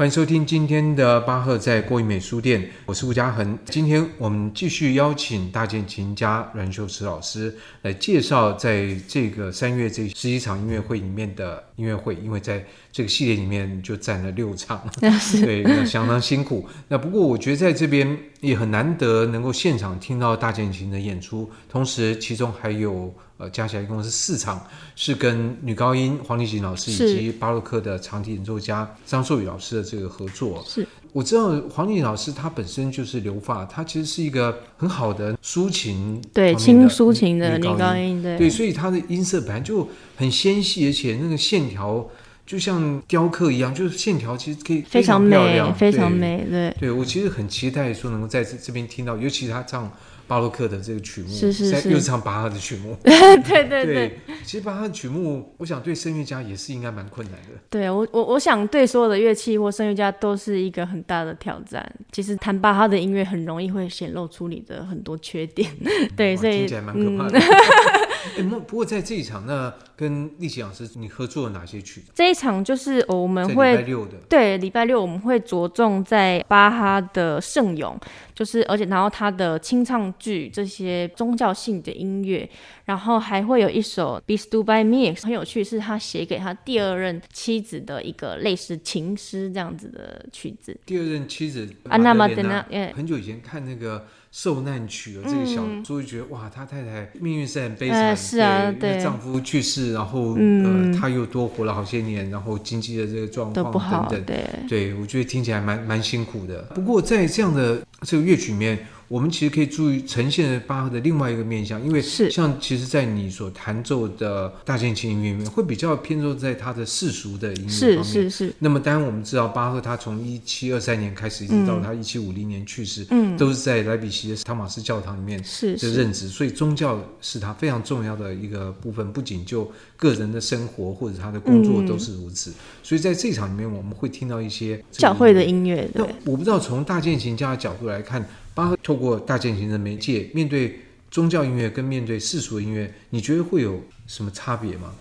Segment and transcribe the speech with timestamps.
[0.00, 3.58] 欢迎收听今天的巴赫在郭一美书店，我是吴嘉恒。
[3.66, 14.82] 今天我们继续邀请大键琴家阮秀池老师来介绍在这个三月这十一场音乐会里面的音乐会，因为在这个系列里面就占了六场，
[15.40, 16.66] 对，那相当辛苦。
[16.88, 23.12] 那不过我觉得在这边也很难得能够现场听到大键琴的演出，同时其中还有。
[23.40, 24.62] 呃，加起来一共是四场，
[24.94, 30.62] 是跟女高音黄丽琴老师以及巴洛克的长笛演奏家张硕宇老师的这个合作。
[30.68, 42.06] 是，我知道黄丽琴老师她本身就是留发，她其实是一个很好的抒情，对，轻抒情的女高音，对，对，所以她的音色本来就很纤细，而且那个线条
[42.50, 49.88] 就像雕刻一样，就是线条其实可以非常漂亮，非常美，对，对我其实很期待说能够在这这边听到，尤其是她唱。
[50.26, 54.18] 巴洛克的这个曲目，是是是，又是唱巴哈的曲目， 对对对，对。
[54.44, 57.48] 其实巴哈的曲目，我想对声乐家也是应该蛮困难的。
[57.68, 61.84] 对我我我想对所有的乐器或声乐家都是一个很大的挑战。
[62.12, 65.68] 其实弹巴哈的音乐很容易会显露出你的很多缺点，
[66.16, 67.36] 对，所以听起来蛮可怕的。
[67.36, 72.10] 嗯 哎，不不过在这一场，那跟丽琴老师你合作了哪些曲子？
[72.14, 77.98] 这一场就是我们会礼拜六的，对，礼拜六我们会着重在巴哈的圣咏，
[78.34, 82.48] 就是而且然后他的清唱剧这些宗教性的音乐，
[82.84, 90.78] 然后还会有一首 Be Stood By Me，很有趣，是他写给他第二任妻子的一个类似情诗这样子的曲子。
[90.84, 94.06] 第二任妻子安娜玛德娜，很久以前看那个。
[94.30, 106.62] 受难曲啊，这个小猪就觉得哇，他太太命运是很悲惨，呃、是啊，对，对，丈夫去世，然后、嗯、呃，他又多活了好些年，然后经济的这个状况等等，对，对我觉得听起来蛮蛮辛苦的。
[106.74, 108.86] 不过在这样的这个乐曲里面。
[109.10, 118.04] 我们其实可以注意呈现的巴赫的另外一个面向，因为是像其实，在你所弹奏的大键琴音乐里面，会比较偏重在他的世俗的音乐方面。
[118.04, 118.54] 是是是。
[118.60, 132.52] 那么当然我们知道，巴赫他从一七二三年开始，一直到他一七五零年去世，嗯，都是在莱比锡的汤马斯教堂里面的任职，所以宗教是他非常重要的一个部分，不仅就个人的生活或者他的工作都是如此。
[132.52, 132.54] 嗯、
[132.84, 135.90] 所以在这场里面，我们会听到一些教会的音乐。
[135.94, 138.24] 那我不知道从大键琴家的角度来看。
[138.60, 144.92] 巴赫透过大键琴的媒介，面对宗教音乐跟面对世俗音乐，你觉得会有什么差别吗？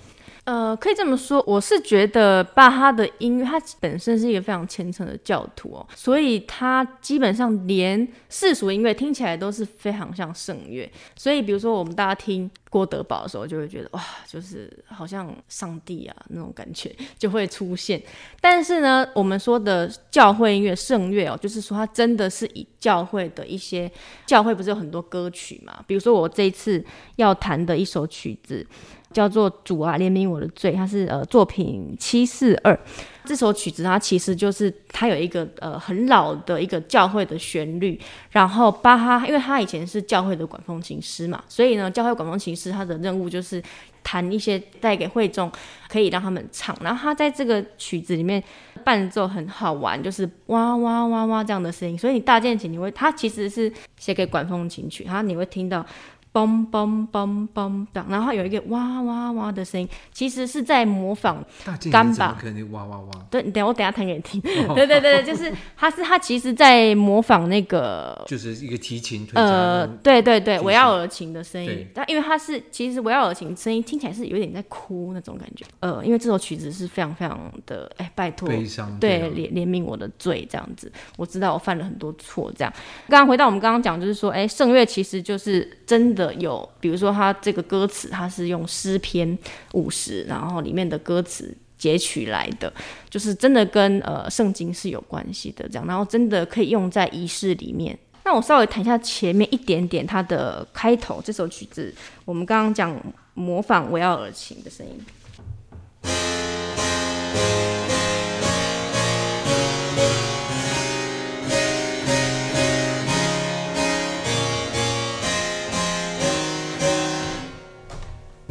[0.50, 10.92] 呃，可以这么说，我是觉得巴哈的音乐，他本身是一个非常虔诚的教徒哦，所以他基本上连世俗音乐听起来都是非常像圣乐。
[11.16, 18.02] 所以，比如说我们大家听郭德宝的时候，就会觉得哇，就是好像上帝啊那种感觉就会出现。
[18.42, 23.92] 但是呢，我们说的教会音乐、圣乐哦，就是说它真的是以教会的一些
[24.26, 25.84] 教会不是有很多歌曲嘛？
[25.86, 26.84] 比如说我这一次
[27.18, 28.66] 要弹的一首曲子。
[29.12, 32.80] 叫做主啊，怜悯我的罪，它是呃作品七四二
[33.26, 38.00] 这首曲子，它其实就是它有一个呃很老的一个教会的旋律，
[38.32, 43.62] 然后巴哈，因为他以前是教会的管风琴师嘛，所以呢，教会管风琴师他的任务就是
[44.04, 45.52] 弹一些带给会众，
[45.88, 48.44] 可以让他们唱，然后他在这个曲子里面
[48.84, 55.84] 伴奏很好玩，就是哇哇哇哇这样的声音，所以你大键琴你会，他其实是写给管风琴曲，然后你会听到。
[56.32, 61.44] 嘣嘣嘣嘣当，然后有一个哇哇哇的声音，其实是在模仿
[61.92, 62.38] 干巴。
[62.72, 63.12] 哇哇哇！
[63.32, 64.40] 对，等我等下弹给你听。
[64.68, 69.28] 哦、 对对对，就是他是他其实在模仿那个， 就是一个提琴。
[69.34, 71.88] 呃，对对对，维奥尔琴的声音。
[71.94, 75.66] 但因为他是其实维奥尔琴声音听起来是有点在哭那种感觉。
[75.80, 78.98] 呃，因为这首曲子是非常非常的哎，拜托，悲伤。
[79.00, 80.92] 对，怜怜悯我的罪这样子。
[81.18, 82.72] 我知道我犯了很多错，这样。
[83.08, 86.34] 刚刚回到我们刚刚讲，就是说，哎，圣乐其实就是真的。
[86.36, 89.38] 有，比如说他这个歌词，它是用诗篇
[89.72, 92.72] 五十，然后里面的歌词截取来的，
[93.10, 97.98] 就是真的跟呃圣经是有关系的，这样，然后真的可以用在仪式里面。
[98.26, 101.94] 那我稍微谈一下前面一点点，它的开头这首曲子，
[102.26, 102.94] 我们刚刚讲
[103.34, 104.94] 模仿维奥尔琴的声音。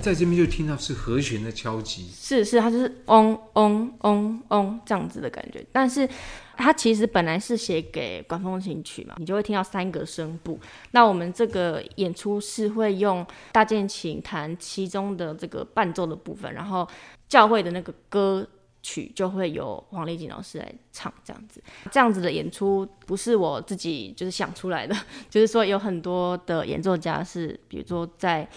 [0.00, 5.64] 在这边就听到是和弦的敲击，是是，它就是嗡嗡嗡嗡这样子的感觉。
[5.72, 6.08] 但是
[6.56, 10.58] 它其实本来是写给管风琴曲嘛，你就会听到三个声部。
[10.92, 16.88] 那我们这个演出是会用大键琴弹其中的这个伴奏的部分，然后
[17.28, 18.46] 教会的那个歌
[18.82, 21.62] 曲就会由黄丽锦老师来唱，这样子。
[21.90, 24.96] 这样子的演出不是我自己就是想出来的，
[25.28, 28.48] 就是说有很多的演奏家是，比如说在。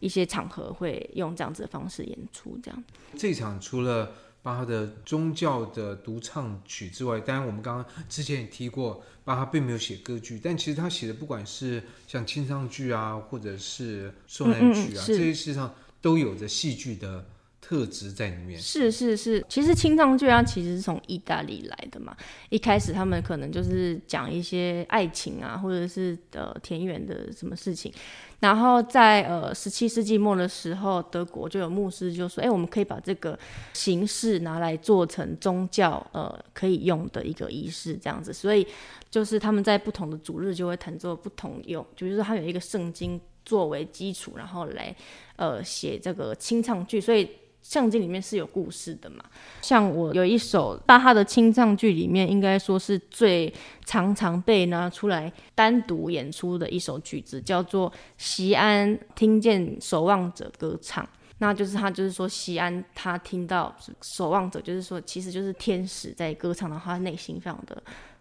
[0.00, 2.84] 一些场合会用这样子的方式演出，这样。
[3.16, 4.12] 这场除了
[4.42, 17.24] 巴哈的宗教的独唱曲之外，当然我们刚刚之前也提过，巴哈并没有写歌剧，但其实他写的不管是像清唱剧啊，或者是受难曲啊，嗯嗯这些事实上都有着戏剧的。
[17.70, 22.16] 特质在里面是是是，其实清唱剧啊，其实是从意大利来的嘛。
[22.48, 27.92] 一开始他们可能就是讲一些爱情啊，或者是呃田园的什么事情。
[28.40, 33.38] 然后在呃十七世纪末的时候，德国就有牧师就说：“哎，我们可以把这个
[33.72, 38.66] 形式拿来做成宗教呃可以用的一个仪式，这样子。”所以
[39.08, 44.92] 就是他们在不同的主日就会弹奏不同用，就是说他有一个圣经作为基础，然后来
[45.36, 47.30] 呃写这个清唱剧，所以。
[47.70, 49.24] 圣经里面是有故事的嘛？
[49.62, 53.52] 像我有一首巴哈的清唱剧，里面应该说是最
[53.84, 57.88] 常常被拿出来单独演出的一首曲子，叫做
[58.18, 61.04] 《西安听见守望者歌唱》。
[61.38, 63.72] 那就是他就是说，西安他听到
[64.02, 67.80] 守望者，就是说其实就是天使在歌唱的话，内心非常的。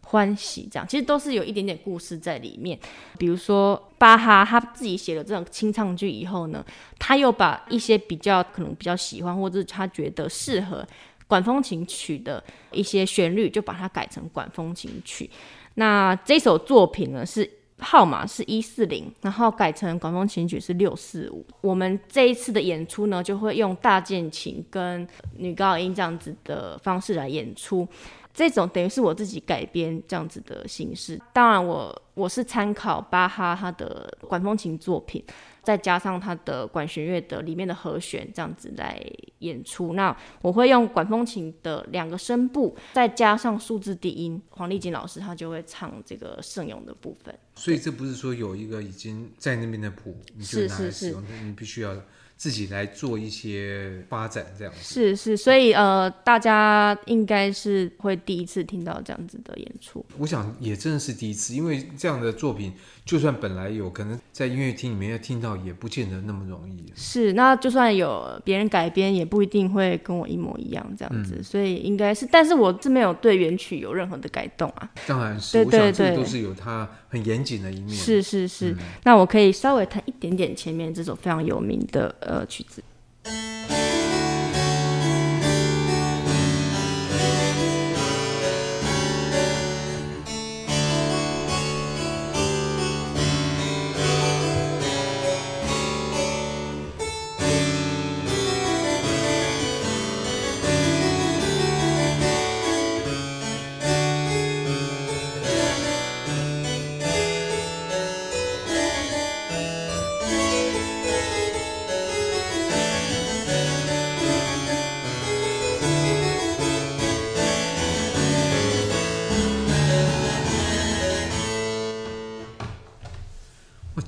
[0.09, 2.77] 欢喜，这样其实都是有一点点故事在里面。
[3.19, 6.65] 比如说巴哈他自己写了这种清唱剧以后呢，
[6.97, 10.83] 他又把一些比较可能比较喜欢，或者他觉得适合
[11.27, 15.29] 管风琴曲的一些旋律，就把它改成管风琴曲。
[15.75, 17.47] 那这首作品呢，是
[17.77, 21.45] 号码是一四零，然后改成管风琴曲是六四五。
[21.61, 25.07] 我们这一次的演出呢，就会用大键琴跟
[25.37, 27.87] 女高音这样子的方式来演出。
[28.33, 35.21] 这种等于是我自己改编这样子的形式，当然我我是参考巴哈他的管风琴作品，
[35.63, 39.01] 再加上他的管弦乐的里面的和弦这样子来
[39.39, 39.93] 演出。
[39.93, 47.37] 那我会用管风琴的两个声部，再加上数字低音，黄丽锦老师他就会唱这个圣咏的部分。
[47.55, 51.93] 所以这不是说有一个已经在那边的谱，你就拿来使用，是是是，你必须要。
[52.39, 60.05] 自己来做一些发展，这样子是是，所以呃，大家应该是会第一次听到这样子的演出。
[60.17, 62.71] 我想也真的是第一次，因为这样的作品，
[63.09, 66.93] 就算本来有可能在音乐厅里面要听到，也不见得那么容易。
[66.95, 71.37] 是，那就算有别人改编，也不一定会跟我一模一样这样子。
[71.39, 74.87] 嗯、所以应该是，但是我这没有对原曲有任何的改动啊。
[75.07, 77.89] 当然是，对对对，都是有它很严谨的一面。
[77.89, 82.13] 是是是，嗯、那我可以稍微弹一点点前面这首非常有名的。
[82.19, 82.83] 呃，曲子。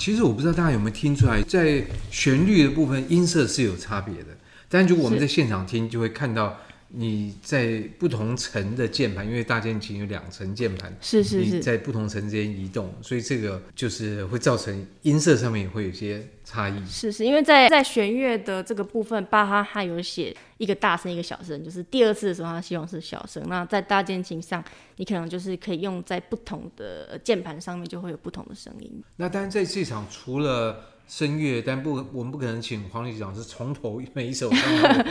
[0.03, 4.29] 其实我不知道大家有没有听出来，在旋律的部分音色是有差别的，
[4.67, 6.57] 但如果我们在现场听，就会看到
[6.93, 16.85] 你在不同层的键盘，因为大键琴有两层键盘，是是是，你在不同层之间移动，所以这个就是会造成音色上面也会有些差异。
[16.85, 23.41] 是是，因为在在弦乐的这个部分，巴哈他有写一个大声一个小声，就是第二次的时候他希望是小声。
[23.47, 24.63] 那在大键琴上，
[24.97, 29.03] 你可能就是可以用在不同的键盘上面，就会有不同的声音。
[29.15, 34.49] 那当然在这场除了声乐，但不我们不可能请黄丽老师从头每一首，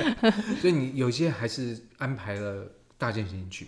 [0.58, 2.66] 所以你有些还是安排了
[2.96, 3.66] 大键琴曲。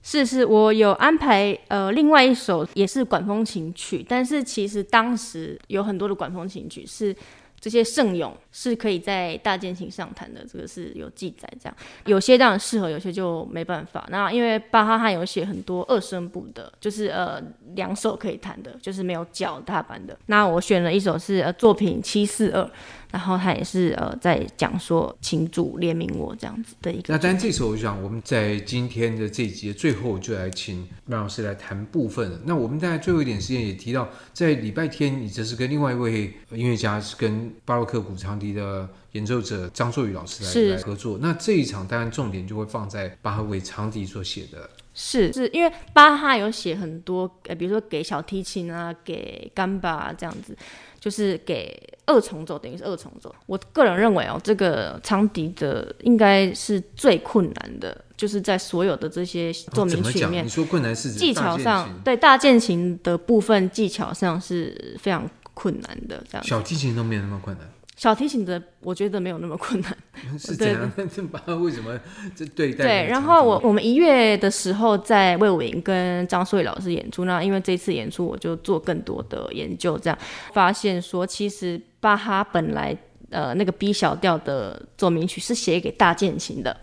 [0.00, 7.14] 是是，我有安排呃，另外一首也是管风琴曲，但是其实当时有很多的管风琴曲是
[7.62, 11.48] 这些圣咏是可以在大键琴上弹的，这个是有记载。
[11.60, 11.76] 这样
[12.06, 14.04] 有些当然适合，有些就没办法。
[14.10, 17.40] 那因为巴哈他有写很多二声部的，就是呃
[17.76, 20.18] 两首可以弹的，就是没有脚踏板的。
[20.26, 22.68] 那我选了一首是呃作品七四二。
[23.12, 27.12] 然后他也是呃在讲说，请主怜悯我这样子的一个。
[27.12, 32.40] 那当然这时候我想我们在今天的这一集最后就来请麦老师来谈部分了。
[32.44, 41.18] 那我们大概最后一点时间也提到，在礼拜天你这是跟另外一位音乐家是跟巴洛克古长笛的演奏者张作宇老师来来合作。
[41.20, 44.68] 那这一场当然重点就会放在巴赫为长笛所写的。
[44.94, 50.56] 是是因为巴哈有写很多呃，比如说给小提琴啊，给干巴啊这样子。
[51.02, 53.34] 就是给二重奏，等于是二重奏。
[53.46, 60.44] 我个人认为哦，这个长笛的应该是最困难的，就是在所有的这些奏鸣曲里面。
[60.44, 66.22] 你说困难是技巧上，对大键琴的部分技巧上是非常困难的。
[66.30, 67.68] 这样，小提琴都没有那么困难。
[68.02, 69.96] 小提琴的我觉得没有那么困难。
[70.36, 70.90] 是这样，
[71.62, 71.96] 为什么
[72.34, 72.84] 这对待？
[72.84, 80.18] 对，然后我我们一月的时候在魏武营跟张硕伟老师演出，那因为这次演出我就做更多的研究，这样
[80.52, 82.96] 发现说其实巴哈本来
[83.30, 86.76] 呃那个 B 小调的奏鸣曲是写给大键琴的。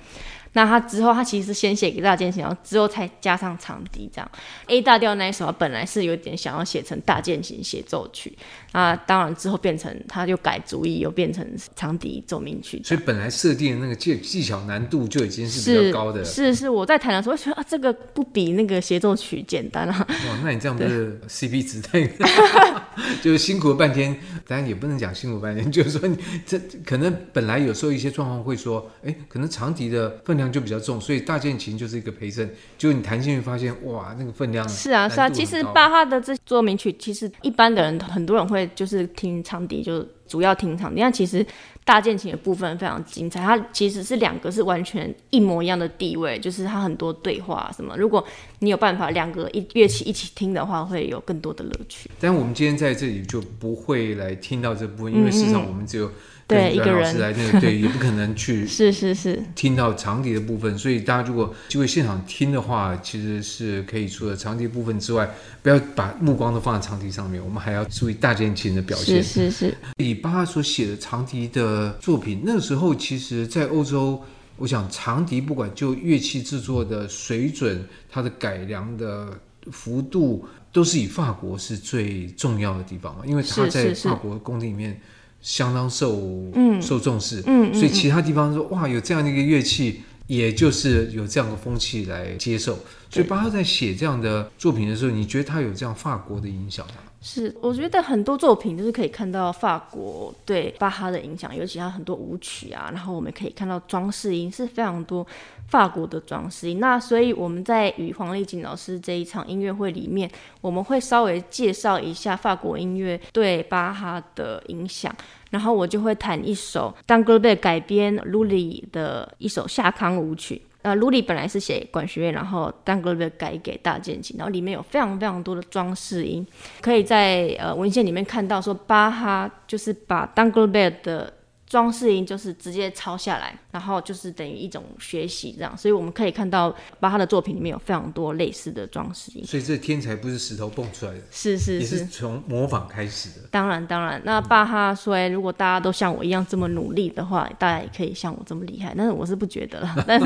[0.53, 4.31] 那他之后，他其实是先写给大键琴，然后之后才加上长笛这样。
[4.67, 8.37] A 大调那一首本来是有点想要写成大键琴协奏曲，
[8.71, 12.81] 啊，当然之后变成他就改主意，又变成长笛奏鸣曲。
[12.83, 16.25] 所以本来设定的那个技技巧难度就已经是比较高的。
[16.25, 20.05] 是是，是，我在弹的时候觉得啊，这个不比那个协奏曲简单啊。
[20.09, 22.25] 哇，那你这样不是 CP 值太高？
[23.21, 32.49] 就是辛苦了半天，当然也不能讲辛苦半天，就是说你这可能本来有时候一些状况会说，哎，可能长笛的分量就比较重，所以大键琴就是一个陪衬。
[32.77, 35.29] 就你弹进去发现，哇，那个分量是啊是啊。
[35.29, 40.99] 其实巴哈的这作名曲，其实一般的人很多人会就是听长笛，就主要听长笛。
[41.01, 41.45] 但其实
[41.89, 47.97] 大键琴的部分非常精彩，它其实是两个是完全一模一样的地位，就是它很多对话什么。
[47.97, 48.23] 如果
[48.59, 52.07] 你有办法两个一乐器一起听的话，会有更多的乐趣。
[52.19, 56.13] 但我们今天在这里就不会来听到这部分，因为事实上我们只有、嗯。
[56.49, 65.29] 对一个人来那个，对，也不可能去 是是是听到长笛的部分，所以大家如果机会现场听的话，其实是可以除了长笛部分之外，
[65.61, 69.23] 不要把目光都放在长笛上面，我们还要注意大键琴的表现。
[69.23, 69.77] 是是是。
[69.97, 74.21] 以巴所写的长笛的作品，那个时候其实在欧洲，
[74.57, 79.39] 我想长笛不管就乐器制作的水准，它的改良的
[79.71, 84.99] 幅度，都是以法国是最重要的地方嘛，因为它在法国宫廷里面。
[85.41, 92.77] 相当受、嗯、受重视，嗯，所以其他地方说哇，有这样的一个乐器，也就是有这样的风气来接受。
[93.09, 96.93] 所以巴哈在写这样的作品的时候，你觉得他有这样法国的影响吗？
[97.21, 105.25] 是，我觉得很多作品都是可以看到法国对巴哈的影响，尤其他很多舞曲啊，然后我们可以看到装饰音是非常多
[105.67, 106.79] 法国的装饰音。
[106.79, 115.13] 那所以我们在与黄丽锦老师这一场音乐会里面，我们会稍微介绍一下法国音乐对巴哈的影响，
[115.49, 120.61] 然后我就会弹一首 D'Anglebert 改编 Lully 的一首夏康舞曲。
[120.81, 126.45] 呃，Lully 本来是写管弦乐，然后 D'Anglebert 改给大键琴，然后里面有非常非常多的装饰音，
[126.81, 131.33] 可以在呃文献里面看到说巴哈就是把 D'Anglebert 的。
[131.69, 139.45] 装饰音就是直接抄下来，然后就是等于一种学习这样，所以我们可以看到巴哈的作品里面有非常多类似的装饰音。
[139.45, 143.47] 所以这天才不是石头蹦出来的，是是是，也是从模仿开始的。
[143.51, 148.95] 当然当然，那巴哈说，如果大家都像我一样这么努力的话，大家也可以像我这么厉害。
[148.97, 150.03] 但是我是不觉得了。
[150.07, 150.19] 但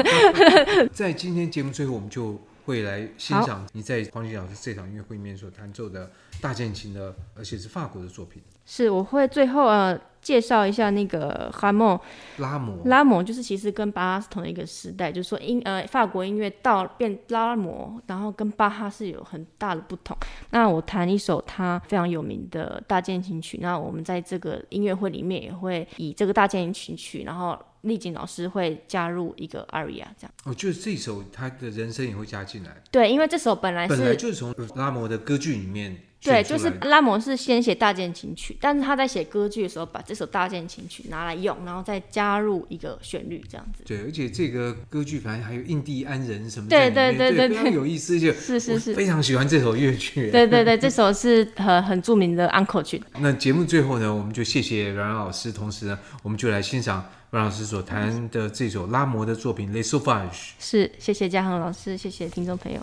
[0.73, 6.09] 是 在今天节目最后，我们就会来欣赏你在黄金老师这场音乐会里面所弹奏的
[6.43, 8.43] 大键琴的，而且是法国的作品。
[8.65, 9.99] 是，我会最后呃。
[10.23, 12.01] 介绍一下那个哈莫
[12.37, 20.15] 拉摩，拉摩就是其实跟巴哈是同一个时代，就是说音呃法国音乐到变拉摩，然后跟巴哈是有很大的不同。
[20.51, 30.31] 那我弹一首他非常有名的大键琴曲，那我们在这个音乐会里面也会以这个大键琴曲，然后丽景老师会加入一个 aria 这样。
[30.45, 32.81] 哦，就是这首他的人声也会加进来。
[32.89, 35.97] 对，因为这首本来是本来就是从拉摩的歌剧里面。
[36.23, 43.83] 对，就是拉摩是先写大键琴曲，但是他在写歌剧的时候，把这首大键琴曲拿来用，然后再加入一个旋律这样子。
[43.85, 50.31] 对，而且这个歌剧反正还有印第安人什么的，对对对对，非常有意思，就 是是是，非常喜欢这首乐曲。
[50.31, 53.01] 对对对，这首是很很著名的安可曲。
[53.19, 60.29] 那节目最后呢，我们就谢谢阮阮老师，同时呢，我们就来欣赏阮老师所弹的这首拉摩的作品《Les Sauvages》。
[60.59, 62.79] 是，谢谢嘉恒老师，谢谢听众朋友。